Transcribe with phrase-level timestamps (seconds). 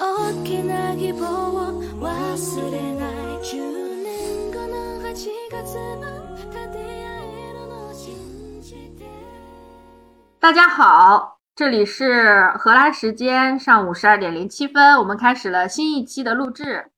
[0.00, 1.22] 大きな希望
[1.54, 6.02] を忘れない10年後の8月も
[6.36, 9.04] 立て合えるのを信じて
[10.40, 16.90] 大家好，这里是荷兰时间上午十二点零七分，我们开始了新一期的录制。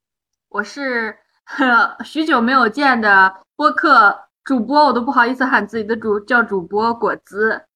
[0.48, 7.66] 我是呵 许久没有见的播客主播，我都不好意思喊自己的主叫主播果子。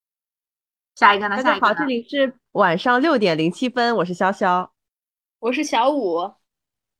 [0.95, 1.35] 下一个呢？
[1.43, 4.69] 大家好，下一个呢这里是晚上六点零七分，我是潇潇。
[5.39, 6.31] 我是小五，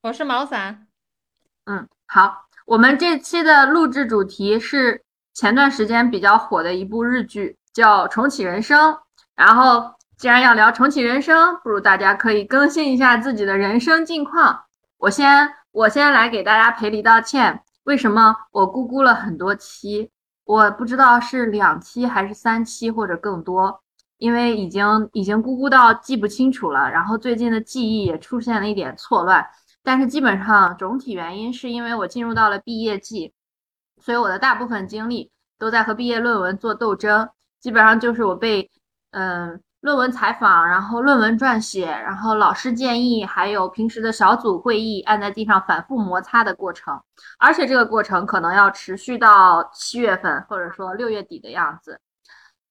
[0.04, 0.88] 我是毛伞，
[1.64, 5.02] 嗯，好，我们这期的录制主题是
[5.34, 8.94] 前段时间比较火的一部日剧，叫《重启人生》。
[9.34, 14.66] 然后，既然要聊重启人生，不如大家可以更新一下自己的人生近况。
[14.98, 17.64] 我先，我先来给大家赔礼道歉。
[17.86, 20.12] 为什么我咕咕了很多期？
[20.44, 23.82] 我不知道是两期还是三期或者更多，
[24.18, 29.46] 因为已经已经咕咕到记不清楚了，然后最近的记忆也出现了一点错乱。
[29.84, 33.34] 但是基本上总体原因是因为我进入到了毕业季，
[34.02, 37.30] 所以我的大部分精力都在和毕业论文做斗争。
[37.60, 38.70] 基本上就是我被
[39.12, 47.00] 嗯论文采访，然后论文撰写，然后老师建议，还有平时的小组会议按在地上反复摩擦的过程。
[47.38, 52.00] 而且这个过程可能要持续到七月份，或者说六月底的样子。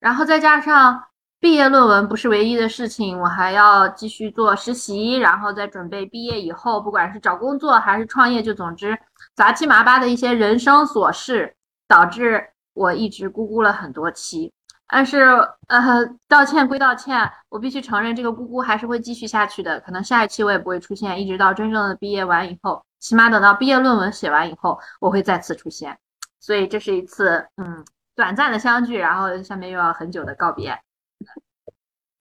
[0.00, 1.04] 然后再加上
[1.44, 8.98] 毕业论文不是唯一的事情，我还要继续做实习，然后再准备毕业以后，不管是找工作还是创业，就总之
[9.34, 11.54] 杂七麻八的一些人生琐事，
[11.86, 12.42] 导致
[12.72, 14.50] 我一直咕咕了很多期。
[14.88, 15.20] 但是，
[15.66, 19.78] 呃，道歉归道歉，我必须承认这个咕咕还是会继续下去的。
[19.80, 25.94] 可能下一期我也不会出现，一直到真正的毕业完以后，起码等到毕业论文写完以后，我会再次出现。
[26.40, 27.84] 所以这是一次嗯
[28.16, 30.74] 短暂的相聚，然后下面又要很久的告别。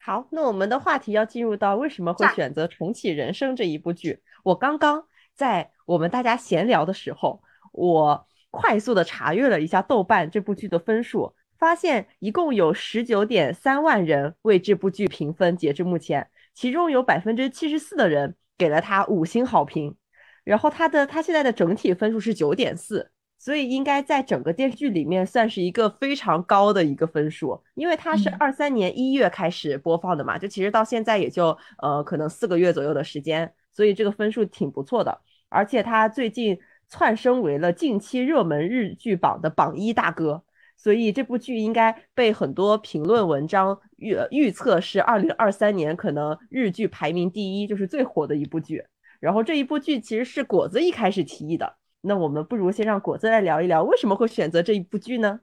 [0.05, 4.21] 好，那我们的话题要进入到为什么会选择《重启人生》这一部剧。
[4.43, 7.41] 我刚刚在我们大家闲聊的时候，
[7.71, 19.95] 我快速的查阅了一下豆瓣这部剧的分数，发现一共有十九点三万人为这部剧评分，截至目前，其中有百分之七十四的人给了它五星好评，
[20.43, 23.12] 然后它的它现在的整体分数是九点四。
[23.43, 35.19] 所以应该在整个电视剧里面算是一个非常高的一个分数，因为它是嗯二三年一月开始播放的嘛，就其实到现在也就呃可能四个月左右的时间，所以这个分数挺不错的。
[35.49, 40.41] 而且它最近窜升为了近期热门日剧榜的榜一大哥，
[40.77, 48.85] 所以这部剧应该被很多评论文章预预测是二零二三年可能日剧排名第一，就是最火的一部剧。
[49.19, 51.75] 然后这一部剧其实是果子一开始提议的。
[52.05, 55.39] 那我们不如先让果子来聊一聊，为什么会选择这一部剧呢？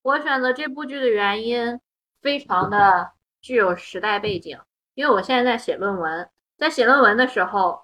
[0.00, 1.78] 我选择这部剧的原因
[2.22, 3.12] 非常的
[3.42, 4.58] 具有时代背景，
[4.94, 7.82] 因为我现在在写论文，在写论文的时候，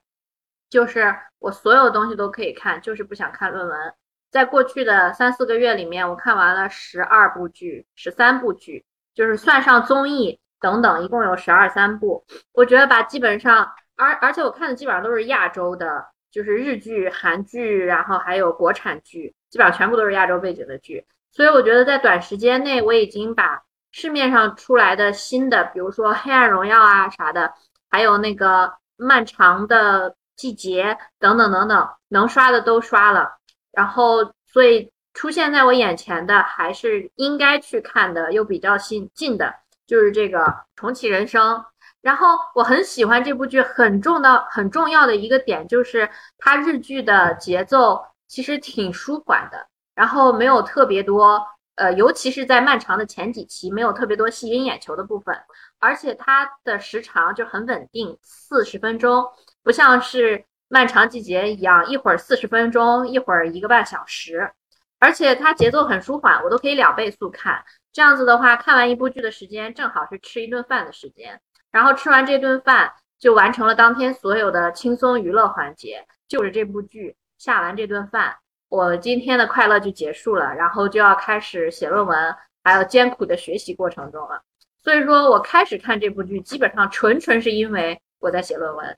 [0.71, 3.95] 就是我所有东西都可以看，就是不想看论文。
[4.31, 12.25] 在过去的三四个月里面，我看完了十二部剧、十三部剧，就是算上综艺等等，一共有十二三部。
[12.53, 21.07] 我觉得吧，基本上，而而且我看的基本上都是亚洲的，就是日剧、韩剧，然后还有国产剧，基本上全部都是亚洲背景的剧。
[21.31, 23.63] 所以我觉得在短时间内，我已经把
[23.93, 27.55] 市面上出来的新的，比如说《黑暗荣耀》啊啥的，
[27.89, 30.87] 还有那个《漫长的季节》
[31.21, 33.37] 等等等等，能刷的都刷了。
[33.71, 39.55] 然后，所以出现在我眼前的还是应该去看的，又比较新近的，
[39.87, 40.41] 就是这个
[40.75, 41.57] 《重启人生》。
[42.05, 49.67] 然后我很喜欢这部剧，很重要很重要的一个点就是它日剧的节奏其实挺舒缓的。
[49.95, 51.41] 然后没有特别多，
[51.77, 55.35] 呃，尤其是在漫长的前几期，没有特别多吸引眼球的部分，
[55.79, 59.25] 而且它的时长就很稳定，四十分钟，
[59.63, 64.53] 不像是漫长季节一样，一会儿四十分钟，一会儿一个半小时，
[64.99, 71.41] 而且它节奏很舒缓，我都可以两倍速看，这样子的话，看完一部剧的时间正好是吃一顿饭的时间，
[71.75, 78.37] 然后吃完这顿饭就完成了当天所有的轻松娱乐环节，就是这部剧下完这顿饭。
[78.69, 84.41] 我今天的快乐就结束了，然后就要开始写论文，还有艰苦的学习过程中了。
[84.85, 88.97] 所以说我开始看这部剧，基本上纯纯是因为我在写论文。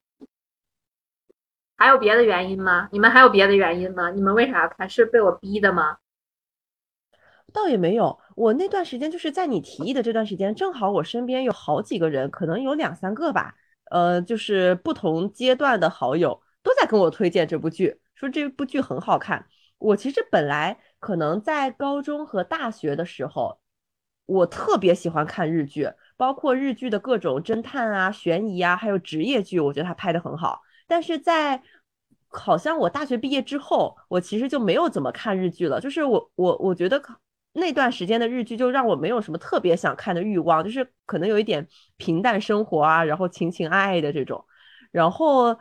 [1.78, 2.90] 还有别的原因吗？
[2.92, 4.10] 你们还有别的原因吗？
[4.10, 4.90] 你们为啥要看？
[4.90, 5.96] 是被我逼的吗？
[7.56, 13.54] 倒也没有，我那段时间就是在你提议的这段时间，正好我身边有好几个人，可能有两三个吧，
[13.90, 19.46] 呃，就是不同阶段的好友都在跟我推荐这部剧，说这部剧很好看。
[19.78, 23.58] 我其实本来可能在高中和大学的时候，
[24.26, 30.60] 我特别喜欢看日剧，包括日剧的各种侦探啊、悬疑啊，还有职业剧，我觉得他拍的很好。
[30.86, 31.62] 但是在
[32.28, 35.80] 好像我大学毕业之后，我其实就没有怎么看日剧了。
[35.80, 37.00] 就是我我我觉得
[37.56, 41.66] 那段时间的日剧就让我没有什么特别想看的欲望，就是可能有一点
[41.96, 44.44] 平淡生活啊，然后情情爱爱的这种。
[44.92, 45.58] 然后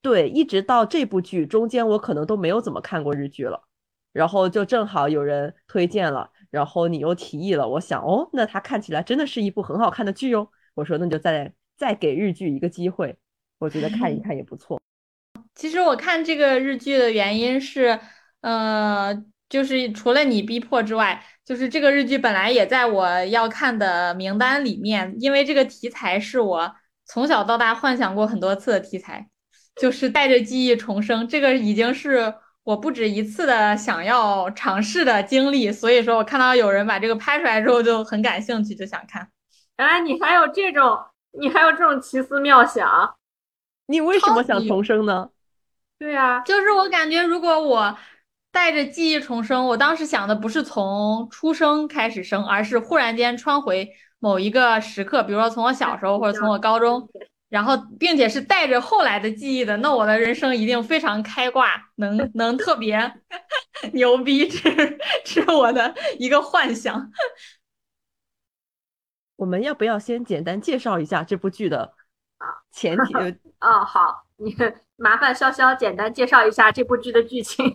[0.00, 3.62] 对，一直到这部剧中间，我可能都没有怎么看过日剧了。
[4.12, 10.48] 然后就正好有人推荐了，然后你又提议了，我想哦，那它看起来真的是一部很好看的剧哦。
[10.74, 13.16] 我说那就再再给日剧一个机会，
[13.58, 14.80] 我觉得看一 看也不错。
[15.54, 17.98] 其实我看这个日剧的原因是，
[18.40, 19.14] 呃，
[19.52, 29.28] 就是除了你逼迫之外，就是这个日剧本来也在我要看的名单里面，因为这个题材是我从小到大幻想过很多次的题材，
[29.76, 32.34] 就是带着记忆重生，这个已经是。
[32.64, 39.28] 我不止一次的想要尝试的经历，所以说我看到有人把这个拍出来之后就很感兴趣，就想看。
[39.78, 40.96] 原来你还有这种，
[41.40, 43.16] 你还有这种奇思妙想，
[43.86, 45.30] 你为什么想重生呢？
[45.98, 47.98] 对呀，就是我感觉如果我
[48.52, 53.90] 带着记忆重生，我当时想的不是从出生开始生，而是忽然间穿回
[54.20, 57.08] 某一个时刻，比如说从我小时候或者从我高中。
[57.48, 62.96] 然后，并且是带着后来的记忆的，那我的人生一定非常开挂，能 能特别
[63.92, 64.70] 牛逼，这
[65.22, 67.12] 这是我的一个幻想。
[69.36, 71.92] 我们要不要先简单介绍一下这部剧的
[72.70, 73.14] 前提？
[73.60, 74.56] 哦，好，你
[74.96, 77.70] 麻烦潇潇简单介绍一下这部剧的剧情。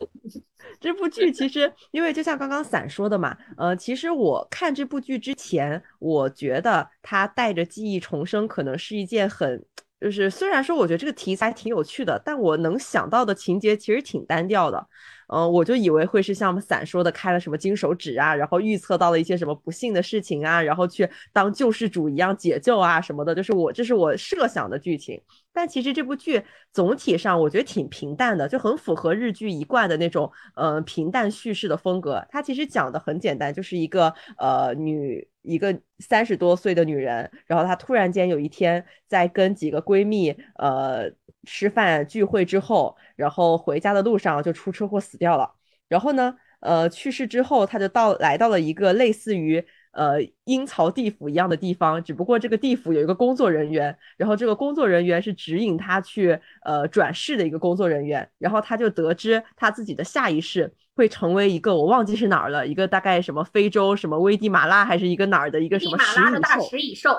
[0.80, 9.64] 这部剧其实，因为就像刚刚伞说的嘛，呃，其实我看这部剧之前，我觉得它带着记忆重生可能是一件很，
[10.00, 14.86] 就是虽然说我觉得这个题材挺有趣的，但我能想到的情节其实挺单调的。
[15.28, 25.20] 嗯，我就以为会是像伞说的开了什么金手指啊，然后预测到了一些什么不幸的事情啊，然后去当救世主一样解救啊什么的，就是我这是我设想的剧情。
[25.52, 32.26] 但其实这部剧总体上我觉得挺平淡的，就很符合日剧一贯的那种呃平淡叙事的风格。
[32.30, 41.10] 它其实讲的很简单，就是一个呃女一个三十多岁的女人，然后她突然间有一天在跟几个闺蜜呃
[41.44, 42.96] 吃饭聚会之后。
[43.14, 45.54] 然后回家的路上就出车祸死掉了。
[45.86, 58.28] 然后呢，呃，去世之后她就到来到了一个类似于呃阴曹地府一样的地方，只不过这个地府有一个工作人员，然后这个工作人员是指引他去呃转世的一个工作人员。
[58.38, 66.20] 然后他就得知他自己的下一世会成为一个我忘记是哪儿了，一个大概什么非洲什么危地马拉还是一个哪儿的一个什么食
[66.78, 67.16] 蚁兽。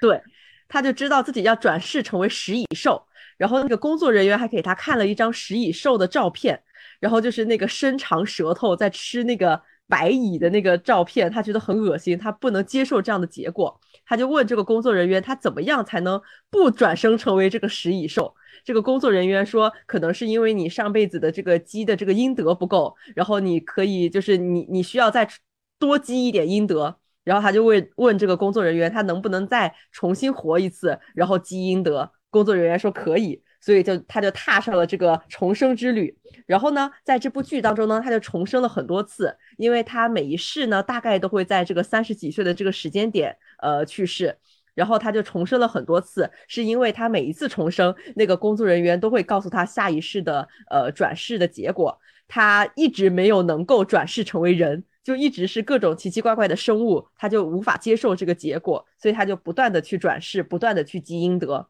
[0.00, 0.20] 对，
[0.68, 3.04] 他就知道自己要转世成为食蚁兽。
[3.36, 6.60] 然后那个工作人员还给他看了一张食蚁兽的照片，
[6.98, 16.20] 然后就是那个伸长舌头在吃那个白蚁的那个照片，他觉得很恶心，他不能接受这样的结果，他就问这个工作人员，他怎么样才能
[16.50, 18.34] 不转生成为这个食蚁兽？
[18.64, 25.26] 这个工作人员说，可能是因为你上辈子的这个积的这个阴德不够，然后你可以就是你你需要再
[25.78, 32.10] 多积一点阴德，然后他就问问这个工作人员，他能不能再重新活一次，然后积阴德？
[32.30, 36.16] 工作人员说可以，所以就他就踏上了这个重生之旅。
[36.46, 44.36] 然后呢，在这部剧当中呢，他就重生了很多次，因为他每一世呢，大概都会在这个三十几岁的这个时间点，呃，去世。
[44.74, 51.98] 然后他就重生了很多次，是因为他每一次重生，那个工作人员都会告诉他下一世的呃转世的结果。
[52.28, 61.68] 他一直没有能够转世成为人，就一直是各种奇奇怪怪的生物，他就无法接受这个结果，所以他就不断的去转世，不断的去积阴德。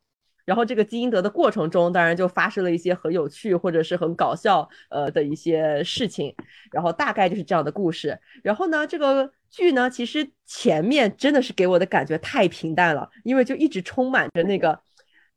[0.48, 6.34] 然后这个积阴德的过程中，当然就发生了一些很有趣或者是很搞笑呃的一些事情，
[6.72, 8.18] 然后大概就是这样的故事。
[8.42, 14.80] 然后呢，这个剧呢，其实前面真的是给我的感觉太平淡了，因为就一直充满着那个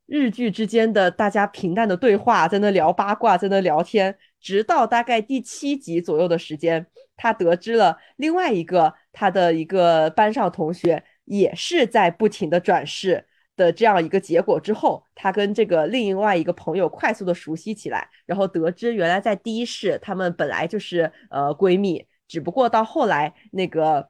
[0.06, 6.86] 日剧之间的大家平淡的对话，在那聊八卦，在那聊天，直到大概第七集左右的时间，
[7.18, 13.26] 他得知了另外一个他的一个班上同学也是在不停的转世。
[13.56, 24.08] 的这样一个结果之后，他跟这个另外一个朋友快速的熟悉起来，然后得知原来在第一世他们本来就是呃闺蜜，只不过到后来那个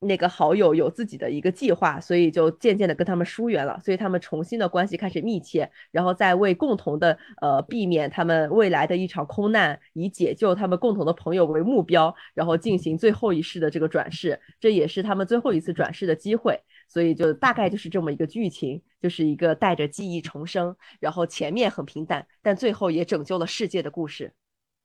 [0.00, 16.60] 那个好友有自己的一个计划，所以就渐渐的跟他们疏远了，所以他们重新的关系开始密切，然后再为共同的呃避免他们未来的一场空难，以解救他们共同的朋友为目标，然后进行最后一世的这个转世，这也是他们最后一次转世的机会。
[16.88, 24.32] 所以就大概就是这么一个剧情，就是一个带着记忆重生，然后前面很平淡，但最后也拯救了世界的故事。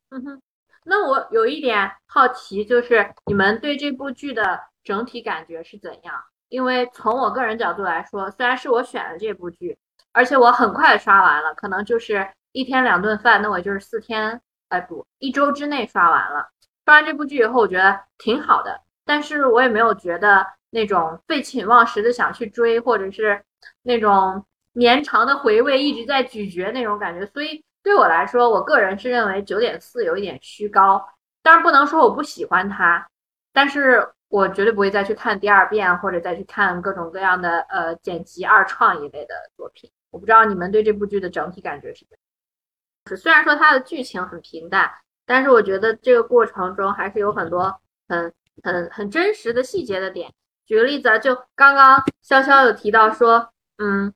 [0.10, 0.41] 嗯哼，
[0.83, 6.22] 那我有一点好奇，就是你们对这部剧的整体感觉是怎样？
[6.50, 9.75] 因为从我个人角度来说，虽然是我选的这部剧，
[10.12, 16.50] 而且我很快刷完了，可能就是一天两顿饭，那我就是四天，哎不，一周之内刷完了。
[16.86, 23.42] 刷完这部剧以后，我觉得挺好的，但是我也没有觉得那种废寝忘食的想去追，或者是
[23.84, 27.25] 那种绵长的回味一直在咀嚼那种感觉。
[27.27, 31.08] 所以对我来说，我个人是认为九点四有一点虚高。
[31.42, 33.08] 当然不能说我不喜欢它，
[33.53, 34.10] 但是。
[34.30, 39.92] 我绝对不会再去看第二遍，或者再去看各种各样的呃剪辑二创一类的作品。
[40.10, 42.18] 我不知道你们对这部剧的整体感觉是怎。
[43.08, 44.92] 是虽然说它的剧情很平淡，
[45.27, 50.34] 但是我觉得这个过程中还是有很多很很很真实的细节的点。
[50.74, 54.12] 举个例子啊，就刚刚潇潇有提到说，嗯，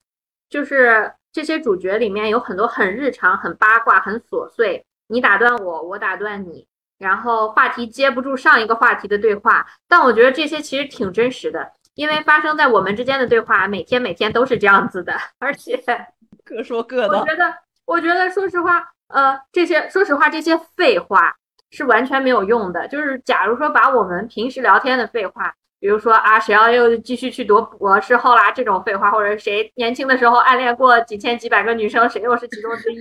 [0.50, 6.66] 就是这些主角里面有很多很日常、很八卦、很琐碎，你打断我，我打断你。
[6.98, 15.80] 然后话题接不住上一个话题的对话，但我觉得这些其实挺真实的，因为发生在我们之间的对话，每天每天都是这样子的，而且
[16.44, 17.20] 各说各的。
[17.20, 17.54] 我觉得，
[17.86, 21.36] 我觉得，说实话，呃，这些，说实话，这些废话
[21.70, 22.88] 是完全没有用的。
[22.88, 32.98] 就是假如说把我们平时聊天的废话，比如说啊，谁要又继续去读博士后啦这种废话，或者谁年轻的时候暗恋过几千几百个女生，谁又是其中之一。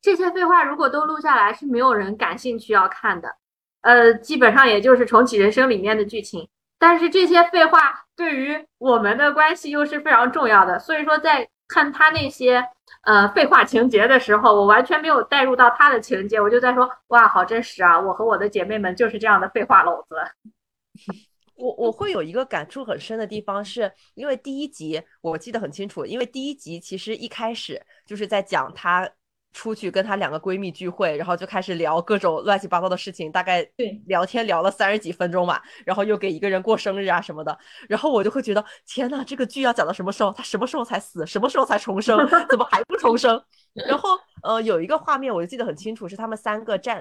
[0.00, 3.28] 这些废话如果都录下来，是没有人感兴趣要看的，
[3.82, 6.48] 呃，基本上也就是重启人生里面的剧情。
[6.78, 12.62] 但是这些废话对于我们的关系又是非常重要的，所以说在看他那些
[13.04, 17.98] 呃废话情节的时候，我完全没有带入到他的情节，我就在说哇，好真实啊！
[17.98, 20.16] 我和我的姐妹们就是这样的废话篓子。
[21.56, 29.10] 我我会有一个感触很深的地方，是因为第一集我记得很清楚，因为第一集其实一开始就是在讲她。
[29.56, 37.56] 出去跟她两个闺蜜聚会，然后就开始聊各种乱七八糟的事情，大概对聊天聊了三十几分钟吧，然后又给一个人过生日啊什么的，
[37.88, 40.32] 然后我就会觉得天呐，这个剧要讲到什么时候？
[40.32, 41.24] 她什么时候才死？
[41.24, 42.18] 什么时候才重生？
[42.50, 43.40] 怎么还不重生？
[43.74, 47.00] 然后呃，有一个画面我就记得很清楚，是他们三个站。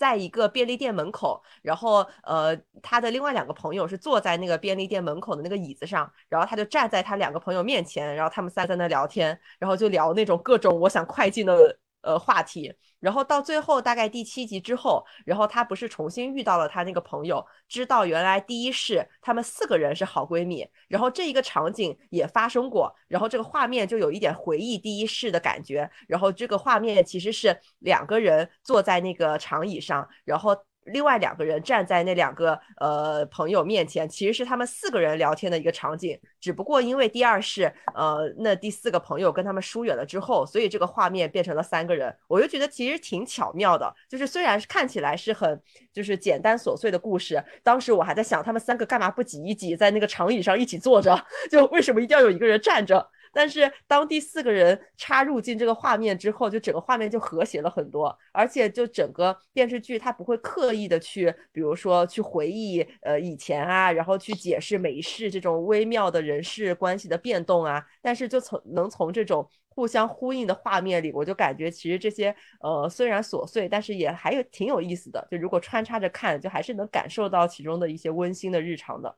[0.00, 11.78] 在一个便利店门口，然后呃，他的另外两个朋友是坐在那个便利店门口的那个椅子上，然后他就站在他两个朋友面前，然后他们仨在那聊天，然后就聊那种各种我想快进的。
[12.02, 30.56] 呃，话题，然后到最后大概第七集之后，然后他不是重新遇到了他那个朋友，知道原来第一世她们四个人是好闺蜜，然后这一个场景也发生过，然后这个画面就有一点回忆第一世的感觉，然后这个画面其实是两个人坐在那个长椅上，然后。
[30.84, 36.18] 另外两个人站在那两个呃朋友面前，其实是他们四个人聊天的一个场景。
[36.40, 42.14] 只不过因为第二是呃那第四个朋友跟他们疏远了之后，所以这个画面变成了三个人。
[42.26, 45.60] 我就觉得其实挺巧妙的，就是虽然是看起来是很
[45.92, 51.14] 就是简单琐碎的故事，当时我还在想他们三个干嘛不挤一挤在那个长椅上一起坐着，
[51.50, 53.06] 就为什么一定要有一个人站着？
[53.32, 79.16] 但是当第四个人插入进这个画面之后，就整个画面就和谐了很多，而且就整个电视剧它不会刻意的去，比如说去回忆呃以前啊，然后去解释每一世这种微妙的人事关系的变动啊，但是就从能从这种互相呼应的画面里，我就感觉其实这些呃虽然琐碎，但是也还有挺有意思的，就如果穿插着看，就还是能感受到其中的一些温馨的日常的。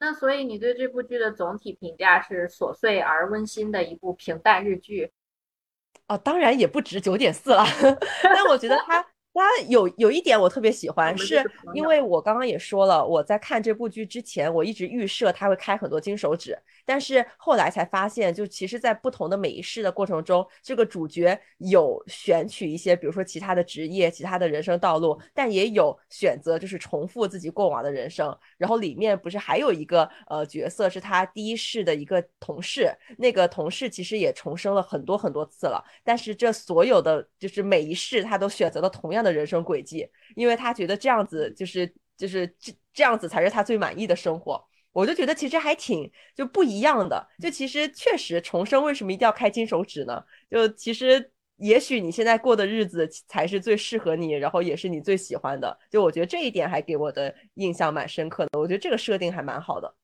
[0.00, 5.12] 那所以你对这部剧的总体评价是琐碎而温馨的一部平淡日剧？
[6.08, 7.64] 哦，当然也不止九点四了，
[8.24, 9.06] 但我觉得它。
[9.32, 11.40] 它有有一点我特别喜欢，是
[11.72, 16.58] 因为我刚刚也说了，我在看这部剧之前，我一直预设他会开很多金手指，
[16.90, 28.36] 但是后来才发现，就其实，在不同的每一世的过程中，这个主角有选取一些，比如说其他的职业、其他的人生道路，但也有选择就是重复自己过往的人生。
[28.58, 39.20] 然后里面不是还有一个呃角色，是他第一世的一个同事，那个同事其实也重生了很多很多次了，但是这所有的就是每一世他都选择了同样。
[39.22, 44.58] 的人生轨迹，因为他觉得这样子就是就是这这样子才是他最满意的生活。
[44.92, 47.28] 我就觉得其实还挺就不一样的。
[47.42, 50.22] 就其实确实重生为什么一定要开金手指呢？
[50.50, 55.78] 就其实也许你现在过的日子才是最适合你，然后也是你最喜欢的。
[55.90, 58.58] 就我觉得这一点还给我的印象蛮深刻的。
[58.58, 59.94] 我觉得这个设定还蛮好的。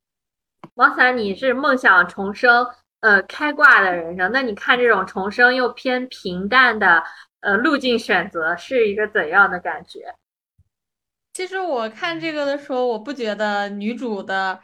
[0.74, 2.66] 王伞，你是梦想重生
[3.00, 7.02] 呃开挂的人生，那你看这种重生又偏平淡的。
[7.40, 10.12] 呃，路径选择是一个怎样的感觉？
[11.32, 14.58] 其实我看这个的时候，我不觉得女主的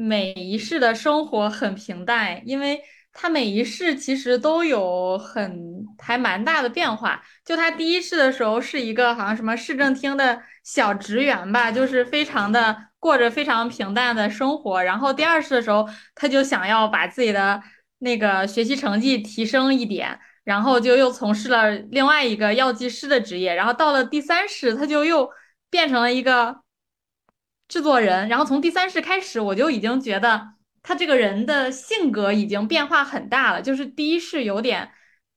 [0.00, 2.80] 每一世的生活很平淡，因为
[3.12, 7.20] 他每一世其实都有很还蛮大的变化。
[7.44, 14.80] 就他第一世的时候是一个好像什么市政厅的小职员吧，就是非常的过着非常平淡的生活。
[14.84, 17.60] 然后第二世的时候，他就想要把自己的
[17.98, 23.52] 那个学习成绩提升一点，然后就又从事了另外一个药剂师的职业。
[23.52, 25.28] 然后到了第三世，他就又
[25.68, 26.60] 变成了一个
[27.68, 28.28] 制作人。
[28.28, 30.54] 然后从第三世开始，我就已经觉得。
[30.80, 34.88] 他这个人的性格已经变化很大了，就是第一世有点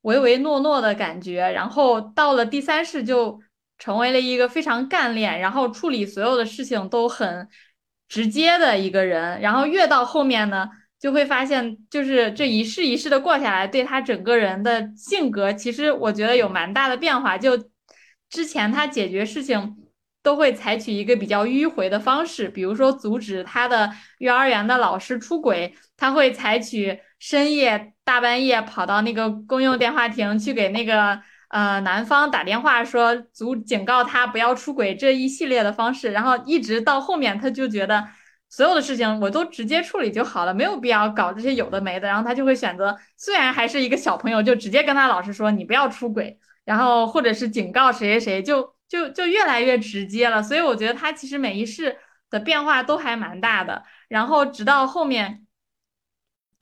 [0.04, 3.38] 唯唯诺诺的感觉，然后到了第三世就
[3.78, 7.50] 成为了一个非常干练，然后处理所有的事情都很
[8.08, 9.42] 直接的一个人。
[9.42, 17.38] 然后越到后面呢，就会发现，就是这一世一世的过下来，对他整个人的性格，其实我觉得有蛮大的变化。
[17.38, 17.58] 就
[18.30, 19.76] 之前他解决事情。
[20.24, 38.08] 都会采取一个比较迂回的方式，比如说阻止他的幼儿园的老师出轨，他会采取深夜大半夜跑到那个公用电话亭去给那个呃男方打电话说阻警告他不要出轨这一系列的方式，然后一直到后面他就觉得
[38.48, 48.76] 所有的事情我都直接处理就好了，没有必要搞这些有的没的，然后他就会选择虽然还是一个小朋友，就直接跟他老师说你不要出轨，然后或者是警告谁谁谁就。
[48.92, 51.98] 就就越来越直接了，所以我觉得他其实每一世
[52.30, 53.86] 的变化都还蛮大的。
[54.10, 55.48] 然后直到后面，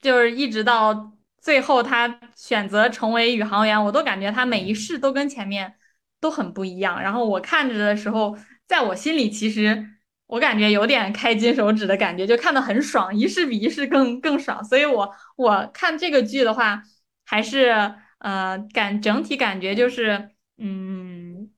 [0.00, 5.74] 就是一直到最后，他选择成为宇航员，我都感觉他每一世都跟前面
[6.20, 7.02] 都很不一样。
[7.02, 9.84] 然后我看着的时候，在我心里其实
[10.26, 14.64] 我感觉有点开金手指的感觉，就看得很爽，一世比一世更更爽。
[14.64, 16.80] 所以我我看这个剧的话，
[17.26, 20.99] 还是呃感整体感觉就是嗯。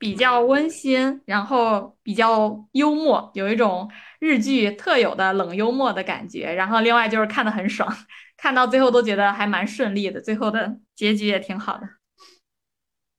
[0.02, 6.52] 比较温馨，然后比较幽默，有一种日剧特有的冷幽默的感觉。
[6.52, 7.88] 然后另外就是看的很爽，
[8.36, 11.88] 看到最后都觉得还蛮顺利的，最后的结局也挺好的。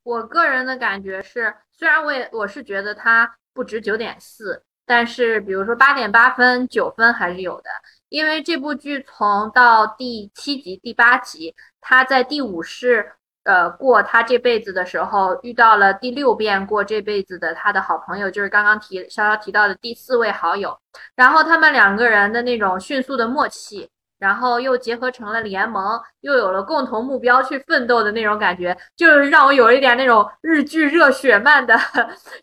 [0.04, 7.70] 我个人的感觉是，虽然我也我是觉得它不值九点四，但是比如说八点八分、九分还是有的，
[8.10, 13.14] 因为这部剧从到第七集、第八集，它在第五世。
[13.46, 20.78] 呃，过他这辈子的时候，遇到了第六遍过这辈子的他的好朋友，就是刚刚提潇潇提到的第四位好友。
[21.16, 31.78] 然后他们两个人的那种迅速的默契，然后又结合成了联盟，又有了共同目标去奋斗的那种感觉，就是让我有一点那种日剧热血漫的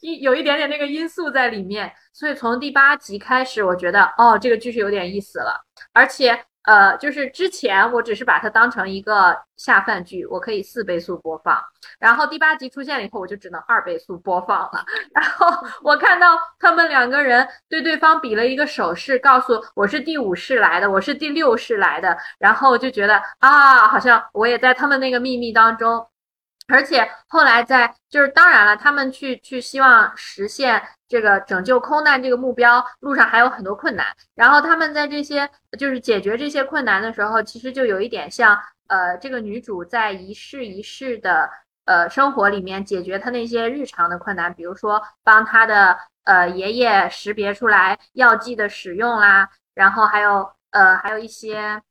[0.01, 1.91] 一有一点点那个因素在里面。
[2.13, 5.55] 所以从第八集开始，我觉得哦，这个剧是有点意思了，
[5.95, 6.45] 而且。
[6.65, 11.59] 呃，就是之前我只是把它当成一个下饭剧，我可以四倍速播放。
[11.99, 14.85] 然后第八集出现了以后，我就只能二倍速播放了。
[15.15, 15.47] 然后
[15.83, 22.17] 我看到他们两个人对对方比了一个手势，告诉我是第五世来的，我是第六世来的。
[22.39, 26.07] 然后就觉得啊，好像我也在他们那个秘密当中。
[26.69, 34.07] 而且后来在就是当然了，他们去去希望实现这个拯救空难这个目标路上还有很多困难。
[34.37, 41.51] 然后他们在这些就是解决这些困难的时候，其实就有一点像呃这个女主在一世一世的
[41.87, 51.83] 呃生活里面解决她那些日常的困难，比如说帮她的呃爷爷识别出来药剂的使用啦，然后还有呃还有一些。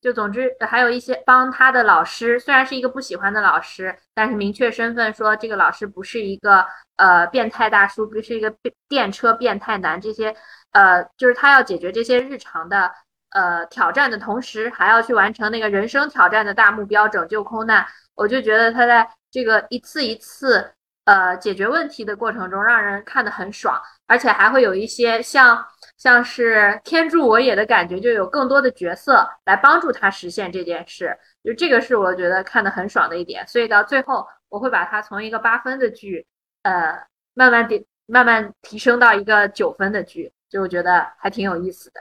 [0.00, 6.64] 就总之还有一些帮他的老师，虽然是一个不喜欢的老师，但是明确身份说这个老师不是一个
[6.96, 8.54] 呃变态大叔，不是一个
[8.88, 10.00] 电车变态男。
[10.00, 10.34] 这些
[10.72, 12.92] 呃，就是他要解决这些日常的
[13.30, 17.84] 呃挑战的同时，还要去完成那个人生挑战的大目标，拯救空难。
[18.14, 20.72] 我就觉得他在这个一次一次
[21.06, 25.66] 呃解决问题的过程中，让人看得很爽，而且还会有一些像。
[25.96, 33.46] 像是天助我也的感觉，就有更多的角色来帮助他实现这件事，就这个是我觉得看得很爽的一点。
[33.48, 36.26] 所以到最后，我会把它从一个八分的剧，
[36.64, 42.00] 呃，慢慢提慢慢提升到一个九分的剧，就我觉得还挺有意思的。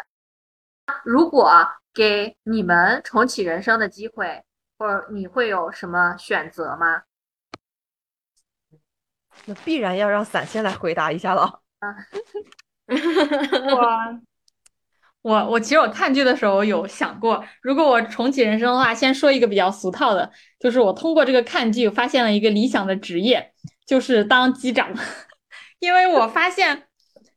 [1.06, 4.44] 如果给你们重启人生的机会，
[4.78, 7.04] 或者你会有什么选择吗？
[9.46, 11.62] 那必然要让伞先来回答一下了。
[11.80, 11.96] 啊。
[15.24, 23.52] 我我我其实我看剧的时候有想过，如果我重启人生的话，先说一个比较俗套的，就是我通过这个看剧发现了一个理想的职业，
[23.88, 24.94] 就是当机长。
[25.80, 26.84] 因为我发现，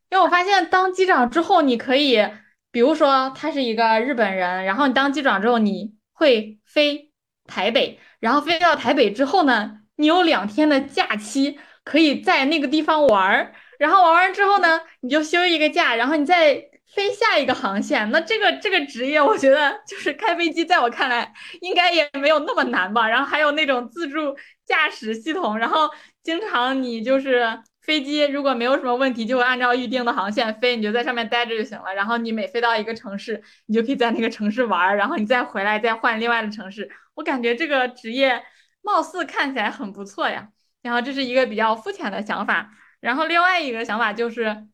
[0.09, 2.23] 因为我发现当机长之后，你可以，
[2.71, 7.11] 比如说他是一个日本人，然后你当机长之后，你会飞
[7.47, 13.51] 台北，然后飞到台北之后呢，你有两天的假期，可以在那个地方玩儿。
[13.79, 16.53] 然后玩完之后呢，你就休一个假，然后你再
[16.93, 18.11] 飞下一个航线。
[18.11, 23.07] 那这个这个职业，我觉得就是开飞机，在我看来应该也没有那么难吧。
[23.07, 25.89] 然后还有那种自助驾驶系统，然后
[26.21, 31.93] 经常你就是飞机如果没有什么问题，就会按照预定的航线飞，你就在上面待着就行了。
[31.95, 36.91] 然后你每飞到一个城市，你就可以在那个城市玩儿，然后你再回来再换另外的城市。
[37.15, 38.43] 我感觉这个职业
[38.81, 40.49] 貌似看起来很不错呀。
[40.81, 42.71] 然后这是一个比较肤浅的想法。
[42.99, 44.67] 然后另外一个想法就是，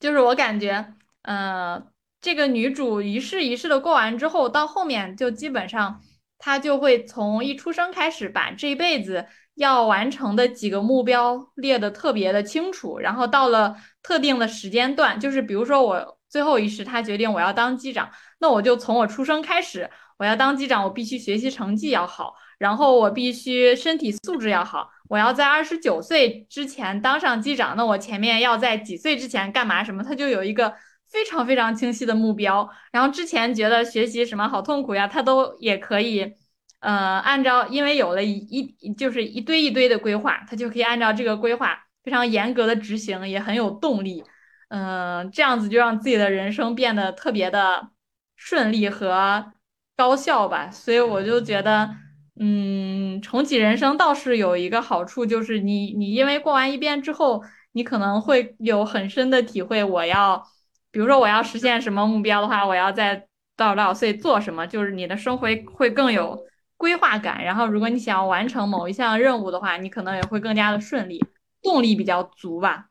[0.00, 1.82] 就是我感觉，呃，
[2.20, 6.00] 这个女主一世一世的过完之后，到后面就基本上
[6.38, 12.98] 她就会从一出生开始，把这一辈子要完成的几个目标列得特别的清楚。
[12.98, 24.90] 然后到了特定的时间段，就是比如说我最后一世，她决定我要当机长，那我就从我出生开始，我要当机长，我必须学习成绩要好，然后我必须身体素质要好。
[25.08, 29.82] 我要在二十九岁之前当上机长，那我前面要在几岁之前干嘛？
[29.82, 30.02] 什么？
[30.04, 30.74] 他就有一个
[31.08, 32.68] 非常非常清晰的目标。
[32.92, 36.34] 然后之前觉得学习什么好痛苦呀，他都也可以，
[36.80, 38.36] 呃，按照因为有了一
[38.80, 44.22] 一就是一堆一堆的规划，他就可以按照这个规划非常严格的执行，也很有动力。
[44.68, 47.88] 嗯，这样子就让自己的人生变得特别的
[48.36, 49.52] 顺利和
[49.96, 50.70] 高效吧。
[50.70, 51.96] 所以我就觉得。
[52.40, 59.82] 嗯，重启人生倒是有一个好处，就是你你因为过完一遍之后，你可能会有很深的体会。
[59.82, 60.42] 我要，
[60.90, 63.16] 比如说我要实现什么目标的话，我要在
[63.56, 66.38] 多少多少岁做什么，就是你的生活会更有
[66.76, 67.42] 规划感。
[67.42, 71.20] 然后，如果你想要完成某一项任务的话，你可能也会更加的顺利，
[71.60, 72.86] 动力比较足吧。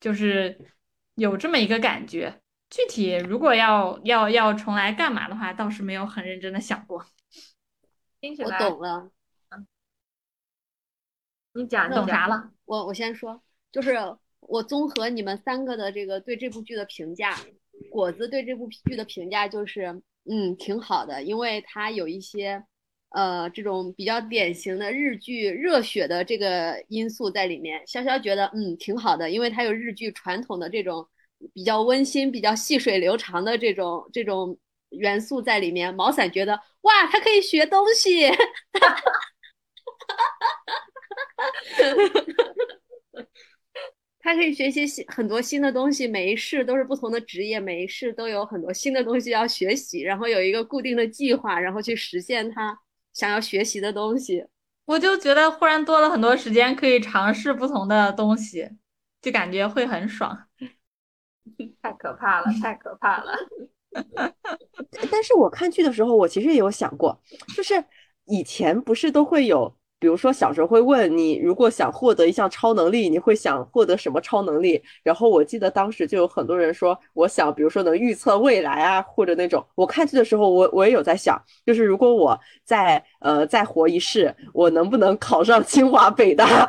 [0.00, 0.58] 就是
[1.14, 2.40] 有这么一个感觉。
[2.70, 7.04] 具体如果要要要重来干嘛的话，倒是没有很认真的想过。
[8.20, 9.10] 我懂了，
[11.52, 12.50] 你讲懂啥了？
[12.64, 13.96] 我我先说，就是
[14.40, 17.38] 我综合你们三个的这个对这部剧的评价，
[17.90, 22.64] 果子对这部剧的评价就是，嗯，挺好的，因为它有一些，
[23.10, 27.80] 呃，这种比较典型的日剧热血的这个因素在里面。
[27.86, 31.08] 潇潇觉得，嗯，挺好的，因为它有日剧传统的这种
[31.54, 34.58] 比较温馨、比较细水流长的这种这种。
[34.90, 38.30] 元素在里面，毛伞觉得哇，他可以学东西，
[44.20, 52.78] 他可以学习新很多新的东西，每一世都是不同的职业，每一世都有很多新的东西要学习，然后有一个固定的计划，然后去实现他
[53.12, 54.46] 想要学习的东西。
[54.84, 58.68] 我就觉得忽然多了很多时间可以尝试不同的东西，
[59.20, 60.46] 就感觉会很爽。
[61.82, 63.34] 太可怕了，太可怕了。
[65.10, 67.18] 但是我看剧的时候，我其实也有想过，
[67.56, 67.82] 就是
[68.26, 74.80] 以前不是都会有，比如说小时候会问你，如果想获得一项超能力，你会想获得什么超能力？
[75.02, 79.64] 然后我记得当时就有很多人说，我想，比如说能预测未来啊，或者那种。
[79.74, 86.46] 我看剧的时候，我我也有在想，就是如果我再呃再活一世，我能不能考上清华北大？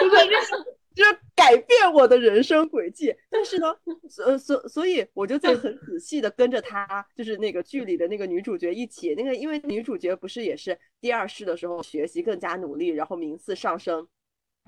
[0.00, 0.10] 就是。
[0.10, 0.67] 就是
[1.38, 3.72] 改变我的人生轨迹， 但是呢，
[4.08, 14.08] 所所所以我就在很仔细的跟着他，就是那个剧里的那个女主角一起，那个因为女主角不是也是第二世的时候学习更加努力，然后名次上升。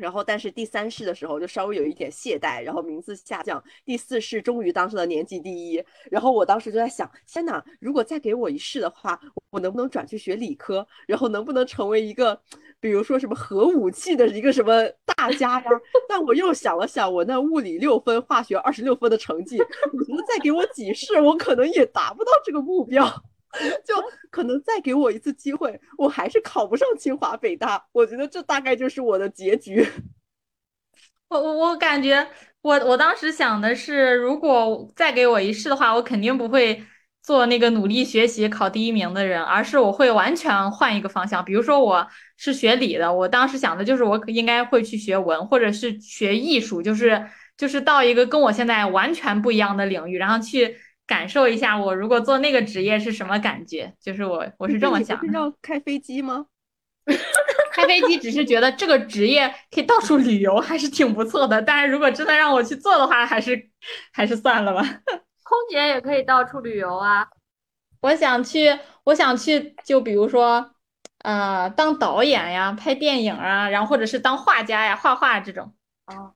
[0.01, 3.63] 然后，但是第三世的时候就稍微有一点懈怠，然后名次下降。
[3.85, 5.85] 第四世终于当上了年级第一。
[6.11, 7.63] 然后我当时就在想，天哪！
[7.79, 10.87] 如果再给我一世的话，我能不能转去学理科？
[11.07, 12.41] 然后能不能成为一个，
[12.81, 15.65] 比如说什么核武器的一个什么大家呀？
[16.09, 23.07] 但我又想了想，我那物理六分、化学二十六分的成绩，我觉得再给我几世，我可能也达不到这个目标。
[23.85, 23.95] 就
[24.31, 27.85] 可能再给我一次机会，我还是考不上清华北大。
[27.91, 29.85] 我觉得这大概就是我的结局。
[31.29, 32.27] 我我我感觉，
[32.63, 36.85] 我我当时想的是，如果再给我一试的话，我肯定不会
[37.23, 41.45] 做那个努力学习考第一名的人，而是我会完全换一个方向。
[41.45, 50.77] 比如说我是学理的，我当时想的就是我应该会去学文，或者是学艺术，就是就是到一个跟我现在完全不一样的领域，然后去。
[51.11, 53.93] 感受一下，我如果做那个职业是什么感觉？
[54.01, 55.19] 就是我，我是这么想。
[55.19, 56.47] 是要开飞机吗？
[57.75, 61.61] 开飞机只是觉得这个职业可以到处旅游，还是挺不错的。
[61.61, 63.71] 但是如果真的让我去做的话，还是
[64.13, 64.83] 还是算了吧。
[65.43, 67.27] 空姐也可以到处旅游啊。
[68.03, 70.71] 我想去，我想去，就比如说，
[71.25, 75.75] 呃，当导演呀，拍电影啊，然后或者是当画家呀，画画这种。
[76.07, 76.35] 哦，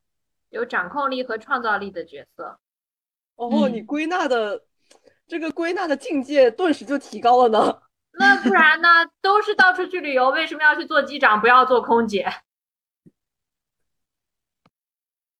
[0.50, 2.58] 有掌控力和创造力的角色。
[3.36, 4.62] 哦，你归纳的
[5.26, 7.78] 这个归纳的境界顿时就提高了呢。
[8.16, 8.88] 那不然呢？
[9.20, 12.32] 都是到处去旅游，为什么要去做机长，不要做空姐？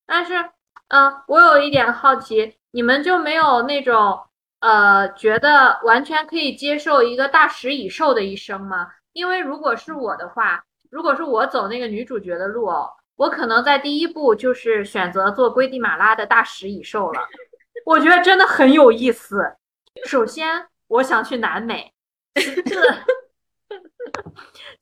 [0.05, 0.51] 但是，
[0.89, 4.27] 嗯，我有一点好奇，你们就没有那种
[4.59, 8.89] 呃觉得完全可以接受一个大食蚁兽的一生吗？
[9.13, 17.21] 因为如果是我的话，如果是我走那个女主角的路哦，我可能在第一步就是选择做危地马拉的大食蚁兽了。
[17.85, 19.57] 我觉得真的很有意思。
[20.07, 21.93] 首先，我想去南美；
[22.35, 22.81] 其次，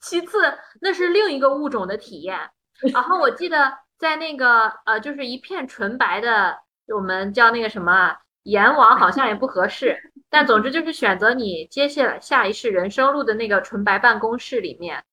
[0.00, 2.50] 其次那是另一个物种的体验。
[2.92, 10.12] 然后我记得在那个呃，就是一片纯白的，我们叫那个什么阎王，好像也不合适。
[10.28, 15.04] 但总之就是选择你接下来下一世人生路的那个纯白办公室里面，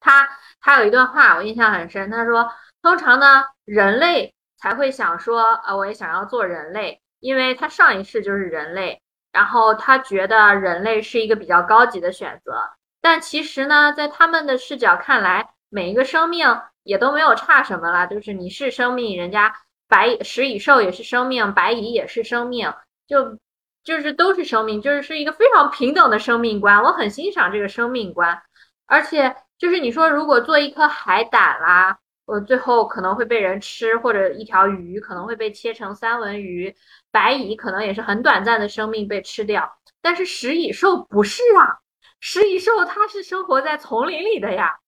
[0.00, 0.28] 他
[0.60, 7.00] 他有一段话我印象很深，他说：通常呢，人类才会想说，呃，我也想要做人类。
[7.22, 12.70] 因为他上一世就是人类，然后他觉得人类是一个比较高级的选择，
[13.00, 19.54] 但其实呢，在他们的视角看来，每一个生命也都没有差什么了，就是你是生命，人家
[19.86, 22.74] 白食蚁兽也是生命，白蚁也是生命，
[23.06, 23.38] 就
[23.84, 28.42] 就是都是生命，就是是一个非常平等的生命观，我很欣赏这个生命观，
[28.86, 36.74] 而且就是你说如果做一颗海胆啦，我最后可能会被人吃，或者一条鱼可能会被切成三文鱼。
[37.10, 41.78] 白蚁可能也是很短暂的生命被吃掉，但是食蚁兽不是啊，
[42.20, 44.78] 食蚁兽它是生活在丛林里的呀，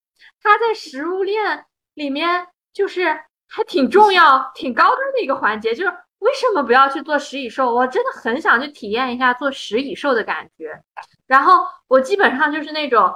[0.41, 5.75] 它在食物链里面就是还挺重要、挺高端的一个环节。
[5.75, 7.75] 就是为什么不要去做食蚁兽？
[7.75, 10.81] 我真的很想去体验一下做食蚁兽的感觉。
[11.27, 13.13] 然后我基本上就是那种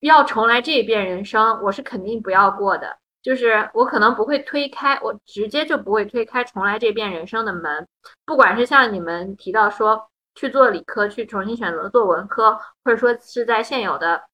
[0.00, 2.98] 要重来这一遍人生，我是肯定不要过的。
[3.22, 7.86] 就是我可能不会推开，我直接就不会推开重来这遍人生的门。
[8.24, 14.24] 不管是像你们提到说去做理科，去重新选择做文科，或者说是在现有的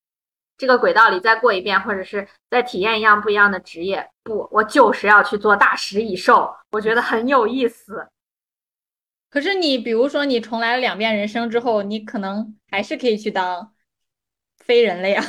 [0.57, 8.09] 这个轨道里再过一遍，或者是再体验一样不一样的职业，不，我就是要去做大食蚁兽，我觉得很有意思。
[9.31, 13.75] 可是你比如说你重来了两遍人生之后，你可能还是可以去当
[14.57, 15.23] 非人类啊。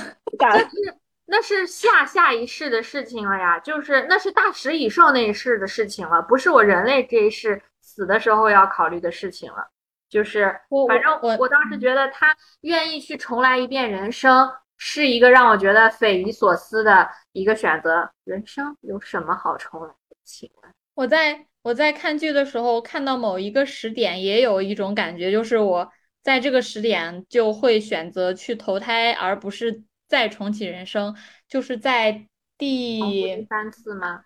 [1.31, 9.69] 那是下下一世的事情了呀，就是那是大食蚁兽那一世的事情了，不是我人类这一世死的时候要考虑的事情了。
[10.09, 18.09] 就是反正我我当时觉得他愿意去重来一遍人生，是一个让我觉得匪夷所思的一个选择。
[18.23, 20.15] 人生有什么好重来的？
[20.23, 25.91] 请问我在我在看剧的时候看到某一个时点，也有一种感觉，就是我
[26.23, 29.83] 在这个时点就会选择去投胎，而不是。
[30.09, 31.15] 再重启人生，
[31.47, 32.25] 就是在
[32.57, 32.99] 第
[33.47, 34.25] 三次吗？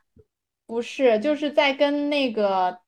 [0.65, 2.79] 不是，就是在跟那个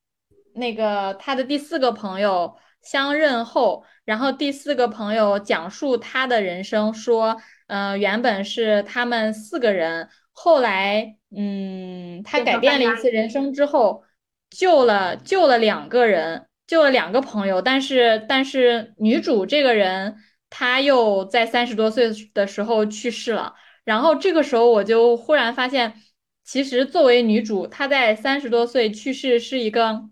[0.53, 7.35] 那个他的第四个朋友相认后，然后第四个朋友讲述他的人生，说，
[7.67, 14.05] 嗯，原本是他们四个人，后来，嗯，他改变了一次人生之后，
[14.49, 20.15] 救了救了两个人，救了两个朋友，但是但是女主这个人。
[20.57, 26.01] 他又在三十多岁的时候去世了，然后这个时候我就忽然发现，
[26.45, 30.03] 其实作为女主，她在三十多岁去世是一个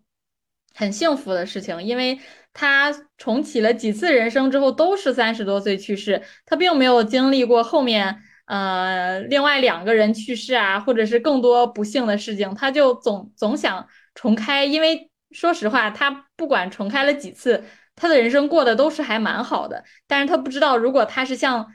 [0.76, 2.20] 很幸福的事情，因为
[2.52, 17.64] 她重启了几次人生之后都是三十多岁去世，她并没有经历过后面呃另外两个人去世啊，或者是更多不幸的事情，她就总总想重开，因为说实话，她不管重开了几次。
[17.96, 21.66] 他的人生过得都是还蛮好的，但是他不知道，如果他是像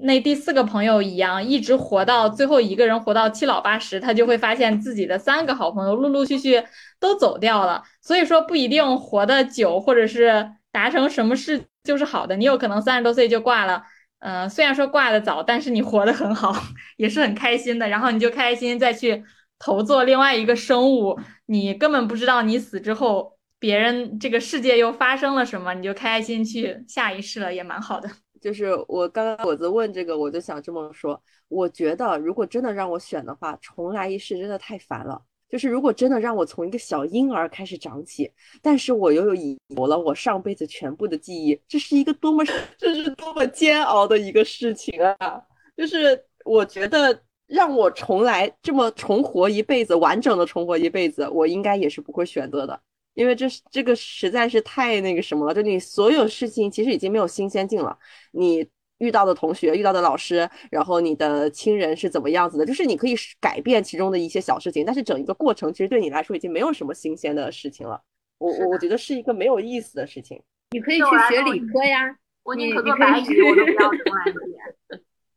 [0.00, 6.62] 那第四个朋友一样，一直活到最后一个人活到七老八十，他就会发现自己的三个好朋友陆陆续续
[6.98, 7.82] 都走掉了。
[8.02, 12.36] 所以说不一定活得久，或者是达成什么事就是好的。
[12.36, 13.82] 你有可能三十多岁就挂了，
[14.18, 16.54] 嗯，虽然说挂的早，但是你活得很好，
[16.98, 17.88] 也是很开心的。
[17.88, 19.24] 然后你就开心再去
[19.58, 23.35] 投做另外一个生物，你根本不知道你死之后。
[23.58, 28.10] 别人这个世界又发生了什么，你就开开心去下一世了，也蛮好的。
[28.40, 31.20] 就是我刚刚果子问这个，我就想这么说。
[31.48, 35.20] 我觉得如果真的让我选的话，重来一世真的太烦了。
[35.48, 42.44] 就是如果真的让我从一个小婴儿开始长起，但是我又有遗留了我上辈子全部的记忆，这是一个多么
[42.76, 45.40] 这是多么煎熬的一个事情啊！
[45.76, 47.16] 就是我觉得
[47.46, 52.80] 让我重来这么重活一辈子，完整的重活一辈子，我应该也是不会选择的。
[53.16, 57.98] 因为这是这个实在是太那个什么了，就你所有事情其实已经没有新鲜劲了。
[58.32, 68.00] 你遇到的同学、遇到的老师，然后你的亲人是怎么样子的，就是你可以改变其中的一些小事情，但是整一个过程其实对你来说已经没有什么新鲜的事情了。
[68.36, 70.40] 我我我觉得是一个没有意思的事情。
[70.72, 74.75] 你可以去学理科呀，我宁可做白蚁，我都不要重来一遍。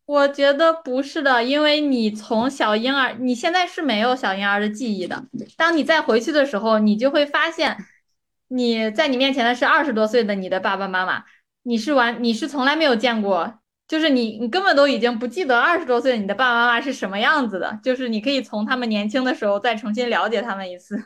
[0.10, 5.24] 我觉得不是的，因为你从小婴儿，你现在是没有小婴儿的记忆的。
[5.56, 7.78] 当你再回去的时候，你就会发现，
[8.48, 11.26] 你在你面前的是二十多岁的你的爸爸妈妈，
[11.62, 20.98] 你是完你是从来没有见过，就是你你根本都已经不记得二十多岁的你的爸爸妈妈是什么样子的，就是你可以从他们年轻的时候再重新了解他们一次。